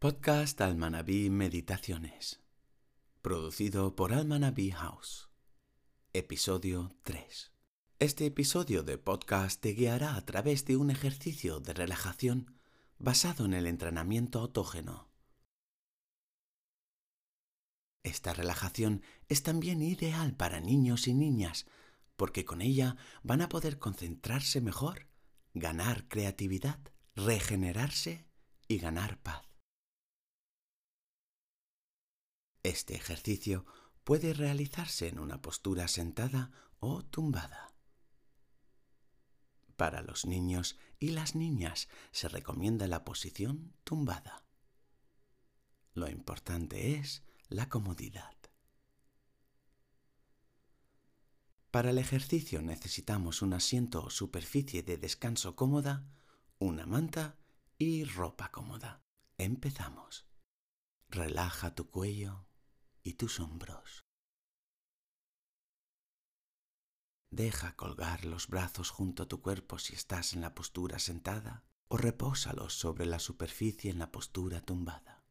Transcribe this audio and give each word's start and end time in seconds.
Podcast 0.00 0.60
Almanabí 0.60 1.28
Meditaciones. 1.28 2.40
Producido 3.20 3.96
por 3.96 4.12
Almanabí 4.12 4.70
House. 4.70 5.28
Episodio 6.12 6.92
3. 7.02 7.50
Este 7.98 8.26
episodio 8.26 8.84
de 8.84 8.96
podcast 8.96 9.60
te 9.60 9.70
guiará 9.70 10.14
a 10.14 10.24
través 10.24 10.64
de 10.66 10.76
un 10.76 10.92
ejercicio 10.92 11.58
de 11.58 11.72
relajación 11.72 12.54
basado 12.98 13.44
en 13.44 13.54
el 13.54 13.66
entrenamiento 13.66 14.38
autógeno. 14.38 15.10
Esta 18.04 18.32
relajación 18.32 19.02
es 19.28 19.42
también 19.42 19.82
ideal 19.82 20.32
para 20.36 20.60
niños 20.60 21.08
y 21.08 21.14
niñas 21.14 21.66
porque 22.14 22.44
con 22.44 22.62
ella 22.62 22.94
van 23.24 23.42
a 23.42 23.48
poder 23.48 23.80
concentrarse 23.80 24.60
mejor, 24.60 25.08
ganar 25.54 26.06
creatividad, 26.06 26.78
regenerarse 27.16 28.28
y 28.68 28.78
ganar 28.78 29.20
paz. 29.24 29.47
Este 32.62 32.94
ejercicio 32.94 33.66
puede 34.04 34.32
realizarse 34.32 35.08
en 35.08 35.18
una 35.18 35.42
postura 35.42 35.88
sentada 35.88 36.50
o 36.80 37.04
tumbada. 37.04 37.74
Para 39.76 40.02
los 40.02 40.26
niños 40.26 40.76
y 40.98 41.10
las 41.10 41.34
niñas 41.34 41.88
se 42.10 42.28
recomienda 42.28 42.88
la 42.88 43.04
posición 43.04 43.74
tumbada. 43.84 44.44
Lo 45.94 46.08
importante 46.08 46.96
es 46.96 47.22
la 47.48 47.68
comodidad. 47.68 48.34
Para 51.70 51.90
el 51.90 51.98
ejercicio 51.98 52.62
necesitamos 52.62 53.42
un 53.42 53.52
asiento 53.52 54.02
o 54.02 54.10
superficie 54.10 54.82
de 54.82 54.96
descanso 54.96 55.54
cómoda, 55.54 56.08
una 56.58 56.86
manta 56.86 57.38
y 57.76 58.04
ropa 58.04 58.50
cómoda. 58.50 59.04
Empezamos. 59.36 60.26
Relaja 61.08 61.74
tu 61.74 61.90
cuello, 61.90 62.47
y 63.08 63.14
tus 63.14 63.40
hombros. 63.40 64.04
Deja 67.30 67.74
colgar 67.74 68.26
los 68.26 68.48
brazos 68.48 68.90
junto 68.90 69.22
a 69.22 69.28
tu 69.28 69.40
cuerpo 69.40 69.78
si 69.78 69.94
estás 69.94 70.34
en 70.34 70.42
la 70.42 70.54
postura 70.54 70.98
sentada 70.98 71.64
o 71.88 71.96
repósalos 71.96 72.74
sobre 72.74 73.06
la 73.06 73.18
superficie 73.18 73.90
en 73.90 73.98
la 73.98 74.12
postura 74.12 74.60
tumbada. 74.60 75.24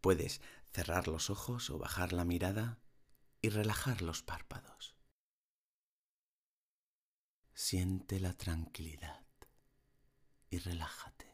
Puedes 0.00 0.40
cerrar 0.72 1.08
los 1.08 1.30
ojos 1.30 1.68
o 1.70 1.78
bajar 1.78 2.12
la 2.12 2.24
mirada 2.24 2.80
y 3.42 3.48
relajar 3.48 4.00
los 4.02 4.22
párpados. 4.22 4.94
Siente 7.54 8.20
la 8.20 8.34
tranquilidad 8.34 9.26
y 10.48 10.58
relájate. 10.58 11.28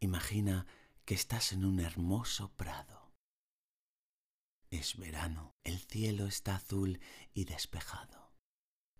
Imagina 0.00 0.66
que 1.08 1.14
estás 1.14 1.54
en 1.54 1.64
un 1.64 1.80
hermoso 1.80 2.52
prado. 2.54 3.14
Es 4.68 4.98
verano, 4.98 5.54
el 5.64 5.78
cielo 5.78 6.26
está 6.26 6.56
azul 6.56 7.00
y 7.32 7.46
despejado. 7.46 8.34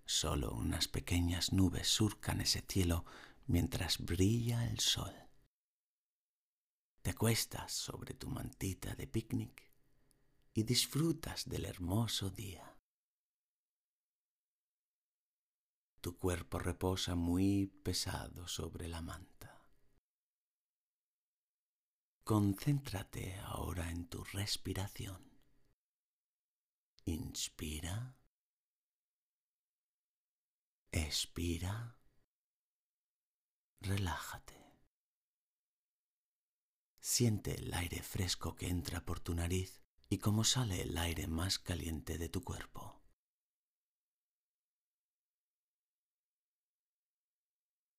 Solo 0.07 0.49
unas 0.53 0.87
pequeñas 0.87 1.53
nubes 1.53 1.87
surcan 1.87 2.41
ese 2.41 2.65
cielo 2.67 3.05
mientras 3.45 3.99
brilla 3.99 4.65
el 4.65 4.79
sol. 4.79 5.13
Te 7.03 7.11
acuestas 7.11 7.73
sobre 7.73 8.15
tu 8.15 8.27
mantita 8.27 8.95
de 8.95 9.05
picnic 9.05 9.71
y 10.55 10.63
disfrutas 10.63 11.47
del 11.47 11.65
hermoso 11.65 12.31
día. 12.31 12.75
Tu 16.01 16.17
cuerpo 16.17 16.57
reposa 16.57 17.13
muy 17.13 17.67
pesado 17.67 18.47
sobre 18.47 18.87
la 18.87 19.01
manta. 19.01 19.38
Concéntrate 22.29 23.39
ahora 23.39 23.89
en 23.89 24.07
tu 24.07 24.23
respiración. 24.23 25.19
Inspira. 27.05 28.19
Expira. 30.91 31.97
Relájate. 33.81 34.63
Siente 36.99 37.55
el 37.55 37.73
aire 37.73 38.03
fresco 38.03 38.55
que 38.55 38.67
entra 38.67 39.03
por 39.03 39.19
tu 39.19 39.33
nariz 39.33 39.81
y 40.07 40.19
cómo 40.19 40.43
sale 40.43 40.83
el 40.83 40.99
aire 40.99 41.25
más 41.25 41.57
caliente 41.57 42.19
de 42.19 42.29
tu 42.29 42.43
cuerpo. 42.43 43.01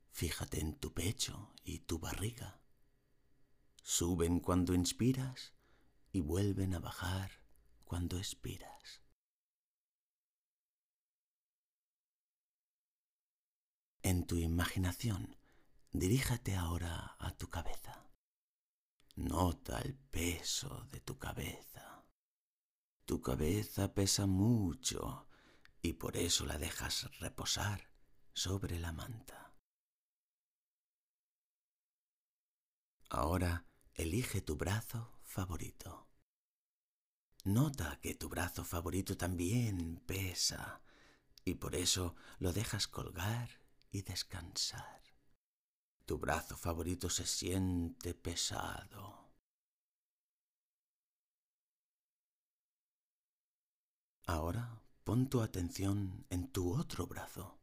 Fíjate 0.09 0.61
en 0.61 0.79
tu 0.79 0.93
pecho 0.93 1.51
y 1.65 1.79
tu 1.79 1.99
barriga. 1.99 2.61
Suben 3.93 4.39
cuando 4.39 4.73
inspiras 4.73 5.53
y 6.13 6.21
vuelven 6.21 6.73
a 6.73 6.79
bajar 6.79 7.29
cuando 7.83 8.17
expiras. 8.17 9.03
En 14.01 14.25
tu 14.25 14.37
imaginación, 14.37 15.35
diríjate 15.91 16.55
ahora 16.55 17.17
a 17.19 17.35
tu 17.35 17.49
cabeza. 17.49 18.09
Nota 19.17 19.81
el 19.81 19.93
peso 19.93 20.87
de 20.89 21.01
tu 21.01 21.19
cabeza. 21.19 22.05
Tu 23.03 23.21
cabeza 23.21 23.93
pesa 23.93 24.25
mucho 24.25 25.27
y 25.81 25.91
por 25.93 26.15
eso 26.15 26.45
la 26.45 26.57
dejas 26.57 27.11
reposar 27.19 27.91
sobre 28.33 28.79
la 28.79 28.93
manta. 28.93 29.53
Ahora 33.09 33.65
Elige 34.01 34.41
tu 34.41 34.55
brazo 34.55 35.19
favorito. 35.21 36.07
Nota 37.43 37.99
que 38.01 38.15
tu 38.15 38.29
brazo 38.29 38.63
favorito 38.63 39.15
también 39.15 40.01
pesa 40.07 40.81
y 41.45 41.53
por 41.53 41.75
eso 41.75 42.15
lo 42.39 42.51
dejas 42.51 42.87
colgar 42.87 43.47
y 43.91 44.01
descansar. 44.01 45.03
Tu 46.07 46.17
brazo 46.17 46.57
favorito 46.57 47.11
se 47.11 47.27
siente 47.27 48.15
pesado. 48.15 49.35
Ahora 54.25 54.81
pon 55.03 55.29
tu 55.29 55.41
atención 55.41 56.25
en 56.31 56.51
tu 56.51 56.73
otro 56.73 57.05
brazo 57.05 57.59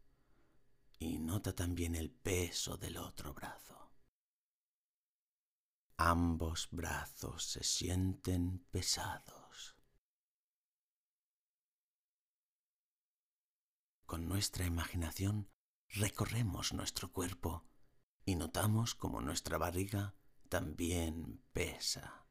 y 1.01 1.19
nota 1.19 1.53
también 1.53 1.97
el 1.97 2.13
peso 2.13 2.77
del 2.77 2.97
otro 2.99 3.35
brazo. 3.35 3.88
Ambos 6.01 6.69
brazos 6.71 7.43
se 7.43 7.65
sienten 7.65 8.65
pesados. 8.71 9.77
Con 14.07 14.29
nuestra 14.29 14.65
imaginación 14.65 15.51
recorremos 15.89 16.73
nuestro 16.73 17.13
cuerpo 17.13 17.69
y 18.25 18.37
notamos 18.37 18.95
como 18.95 19.21
nuestra 19.21 19.59
barriga 19.59 20.15
también 20.49 21.43
pesa. 21.53 22.29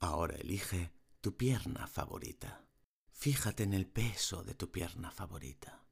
Ahora 0.00 0.34
elige 0.34 0.92
tu 1.20 1.36
pierna 1.36 1.86
favorita. 1.86 2.66
Fíjate 3.12 3.62
en 3.62 3.72
el 3.72 3.86
peso 3.86 4.42
de 4.42 4.56
tu 4.56 4.72
pierna 4.72 5.12
favorita. 5.12 5.85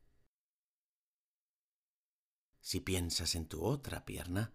Si 2.65 2.81
piensas 2.81 3.35
en 3.35 3.47
tu 3.47 3.63
otra 3.63 4.07
pierna, 4.07 4.51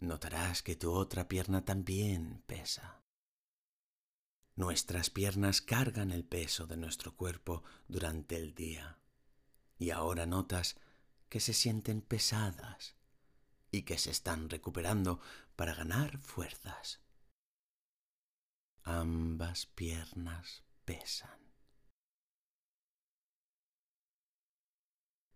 notarás 0.00 0.64
que 0.64 0.74
tu 0.74 0.92
otra 0.92 1.28
pierna 1.28 1.64
también 1.64 2.42
pesa. 2.48 3.00
Nuestras 4.56 5.08
piernas 5.08 5.62
cargan 5.62 6.10
el 6.10 6.24
peso 6.24 6.66
de 6.66 6.76
nuestro 6.76 7.14
cuerpo 7.16 7.62
durante 7.86 8.34
el 8.34 8.56
día 8.56 8.98
y 9.78 9.90
ahora 9.90 10.26
notas 10.26 10.76
que 11.28 11.38
se 11.38 11.52
sienten 11.52 12.02
pesadas 12.02 12.96
y 13.70 13.82
que 13.82 13.98
se 13.98 14.10
están 14.10 14.50
recuperando 14.50 15.20
para 15.54 15.74
ganar 15.74 16.18
fuerzas. 16.18 17.02
Ambas 18.82 19.66
piernas 19.66 20.64
pesan. 20.84 21.53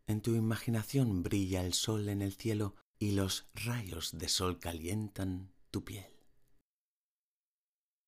En 0.09 0.23
tu 0.23 0.35
imaginación 0.35 1.23
brilla 1.23 1.63
el 1.63 1.75
sol 1.75 2.09
en 2.09 2.23
el 2.23 2.33
cielo 2.33 2.75
y 2.99 3.11
los 3.13 3.47
rayos 3.53 4.17
de 4.17 4.31
sol 4.31 4.59
calientan 4.59 5.53
tu 5.71 5.85
piel. 5.85 6.11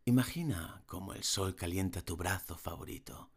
Imagina 0.06 0.82
cómo 0.86 1.12
el 1.12 1.22
sol 1.24 1.54
calienta 1.54 2.00
tu 2.00 2.16
brazo 2.16 2.56
favorito 2.56 3.30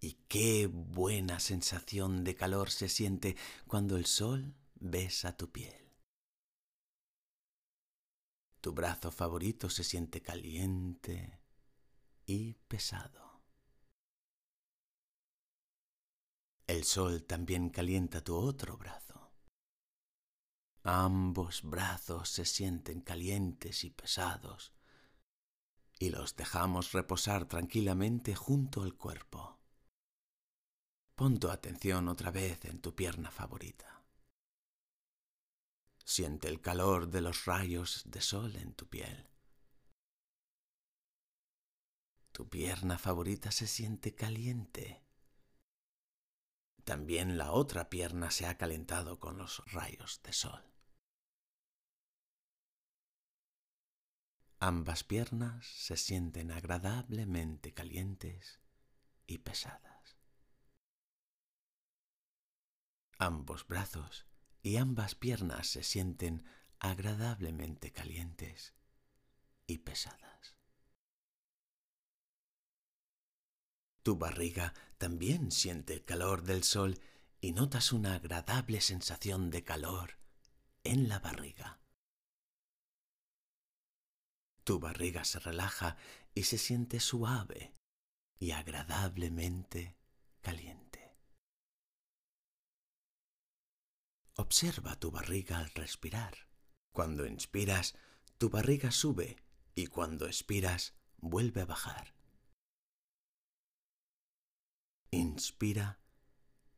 y 0.00 0.14
qué 0.26 0.66
buena 0.66 1.38
sensación 1.38 2.24
de 2.24 2.34
calor 2.34 2.70
se 2.70 2.88
siente 2.88 3.36
cuando 3.68 3.96
el 3.96 4.06
sol 4.06 4.56
besa 4.74 5.36
tu 5.36 5.52
piel. 5.52 5.92
Tu 8.60 8.72
brazo 8.72 9.12
favorito 9.12 9.70
se 9.70 9.84
siente 9.84 10.20
caliente 10.20 11.38
y 12.26 12.54
pesado. 12.66 13.27
El 16.68 16.84
sol 16.84 17.24
también 17.24 17.70
calienta 17.70 18.22
tu 18.22 18.36
otro 18.36 18.76
brazo. 18.76 19.32
Ambos 20.82 21.62
brazos 21.62 22.28
se 22.28 22.44
sienten 22.44 23.00
calientes 23.00 23.84
y 23.84 23.90
pesados 23.90 24.74
y 25.98 26.10
los 26.10 26.36
dejamos 26.36 26.92
reposar 26.92 27.46
tranquilamente 27.46 28.34
junto 28.34 28.82
al 28.82 28.94
cuerpo. 28.98 29.58
Pon 31.14 31.40
tu 31.40 31.48
atención 31.48 32.06
otra 32.06 32.30
vez 32.30 32.62
en 32.66 32.82
tu 32.82 32.94
pierna 32.94 33.30
favorita. 33.30 34.04
Siente 36.04 36.48
el 36.48 36.60
calor 36.60 37.08
de 37.08 37.22
los 37.22 37.46
rayos 37.46 38.02
de 38.04 38.20
sol 38.20 38.54
en 38.56 38.74
tu 38.74 38.86
piel. 38.86 39.26
Tu 42.30 42.46
pierna 42.46 42.98
favorita 42.98 43.50
se 43.50 43.66
siente 43.66 44.14
caliente. 44.14 45.07
También 46.88 47.36
la 47.36 47.52
otra 47.52 47.90
pierna 47.90 48.30
se 48.30 48.46
ha 48.46 48.56
calentado 48.56 49.20
con 49.20 49.36
los 49.36 49.62
rayos 49.66 50.22
de 50.22 50.32
sol. 50.32 50.72
Ambas 54.58 55.04
piernas 55.04 55.66
se 55.66 55.98
sienten 55.98 56.50
agradablemente 56.50 57.74
calientes 57.74 58.62
y 59.26 59.36
pesadas. 59.36 60.16
Ambos 63.18 63.66
brazos 63.66 64.26
y 64.62 64.78
ambas 64.78 65.14
piernas 65.14 65.66
se 65.66 65.82
sienten 65.82 66.46
agradablemente 66.78 67.92
calientes 67.92 68.72
y 69.66 69.76
pesadas. 69.76 70.57
Tu 74.08 74.16
barriga 74.16 74.72
también 74.96 75.52
siente 75.52 75.92
el 75.92 76.02
calor 76.02 76.42
del 76.42 76.64
sol 76.64 76.98
y 77.42 77.52
notas 77.52 77.92
una 77.92 78.14
agradable 78.14 78.80
sensación 78.80 79.50
de 79.50 79.64
calor 79.64 80.18
en 80.82 81.10
la 81.10 81.18
barriga. 81.18 81.82
Tu 84.64 84.78
barriga 84.80 85.26
se 85.26 85.40
relaja 85.40 85.98
y 86.34 86.44
se 86.44 86.56
siente 86.56 87.00
suave 87.00 87.74
y 88.38 88.52
agradablemente 88.52 89.98
caliente. 90.40 91.14
Observa 94.36 94.98
tu 94.98 95.10
barriga 95.10 95.58
al 95.58 95.68
respirar. 95.74 96.48
Cuando 96.94 97.26
inspiras, 97.26 97.94
tu 98.38 98.48
barriga 98.48 98.90
sube 98.90 99.36
y 99.74 99.88
cuando 99.88 100.24
expiras, 100.24 100.94
vuelve 101.18 101.60
a 101.60 101.66
bajar. 101.66 102.17
Inspira, 105.10 105.98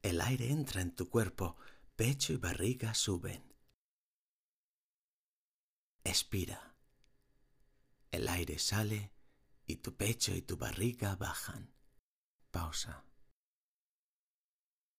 el 0.02 0.20
aire 0.20 0.50
entra 0.50 0.80
en 0.80 0.94
tu 0.94 1.08
cuerpo, 1.08 1.56
pecho 1.96 2.32
y 2.32 2.36
barriga 2.36 2.94
suben. 2.94 3.54
Expira 6.04 6.70
el 8.10 8.28
aire 8.28 8.58
sale 8.58 9.12
y 9.66 9.76
tu 9.76 9.96
pecho 9.96 10.34
y 10.34 10.42
tu 10.42 10.56
barriga 10.56 11.14
bajan. 11.16 11.72
Pausa. 12.50 13.04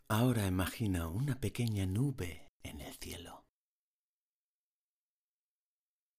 Ahora 0.08 0.48
imagina 0.48 1.08
una 1.08 1.40
pequeña 1.40 1.86
nube 1.86 2.48
en 2.64 2.80
el 2.80 2.94
cielo. 2.96 3.44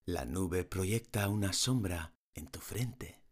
La 0.05 0.25
nube 0.25 0.65
proyecta 0.65 1.29
una 1.29 1.53
sombra 1.53 2.15
en 2.35 2.49
tu 2.49 2.61
frente. 2.61 3.23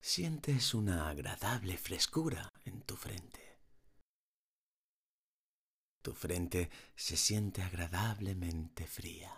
Sientes 0.00 0.74
una 0.74 1.10
agradable 1.10 1.76
frescura 1.76 2.48
tu 2.92 2.96
frente. 2.98 3.40
Tu 6.02 6.12
frente 6.12 6.70
se 6.94 7.16
siente 7.16 7.62
agradablemente 7.62 8.86
fría. 8.86 9.32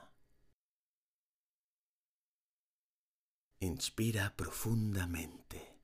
Inspira 3.60 4.34
profundamente. 4.34 5.78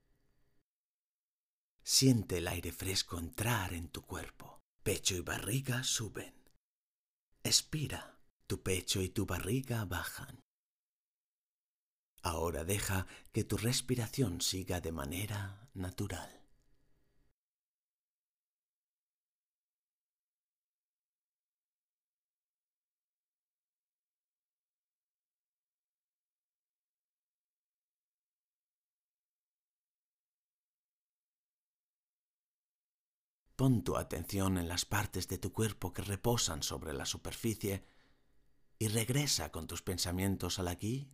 Siente 1.80 2.38
el 2.38 2.48
aire 2.48 2.72
fresco 2.72 3.20
entrar 3.20 3.72
en 3.72 3.88
tu 3.88 4.04
cuerpo. 4.04 4.58
Pecho 4.82 5.14
y 5.14 5.20
barriga 5.20 5.84
suben. 5.84 6.34
Expira. 7.44 8.18
Tu 8.48 8.60
pecho 8.64 9.00
y 9.00 9.10
tu 9.10 9.26
barriga 9.26 9.84
bajan. 9.84 10.40
Ahora 12.22 12.64
deja 12.64 13.06
que 13.30 13.44
tu 13.44 13.56
respiración 13.56 14.40
siga 14.40 14.80
de 14.80 14.90
manera 14.90 15.70
natural. 15.74 16.39
Pon 33.60 33.84
tu 33.84 33.98
atención 33.98 34.56
en 34.56 34.68
las 34.68 34.86
partes 34.86 35.28
de 35.28 35.36
tu 35.36 35.52
cuerpo 35.52 35.92
que 35.92 36.00
reposan 36.00 36.62
sobre 36.62 36.94
la 36.94 37.04
superficie 37.04 37.84
y 38.78 38.88
regresa 38.88 39.52
con 39.52 39.66
tus 39.66 39.82
pensamientos 39.82 40.58
al 40.58 40.68
aquí 40.68 41.12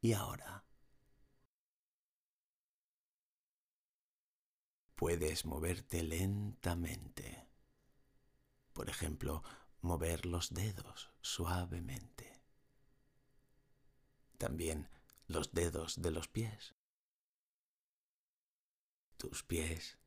y 0.00 0.12
ahora. 0.14 0.64
Puedes 4.96 5.46
moverte 5.46 6.02
lentamente. 6.02 7.46
Por 8.72 8.90
ejemplo, 8.90 9.44
mover 9.80 10.26
los 10.26 10.52
dedos 10.52 11.12
suavemente. 11.20 12.42
También 14.38 14.90
los 15.28 15.52
dedos 15.52 16.02
de 16.02 16.10
los 16.10 16.26
pies. 16.26 16.74
Tus 19.16 19.44
pies 19.44 19.99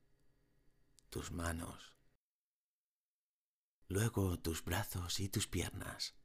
tus 1.13 1.31
manos, 1.31 1.93
luego 3.87 4.39
tus 4.39 4.65
brazos 4.65 5.19
y 5.19 5.29
tus 5.29 5.47
piernas. 5.47 6.15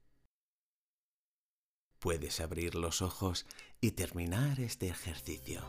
Puedes 1.99 2.41
abrir 2.41 2.75
los 2.75 3.03
ojos 3.03 3.45
y 3.83 3.91
terminar 3.91 4.61
este 4.61 4.89
ejercicio. 4.89 5.61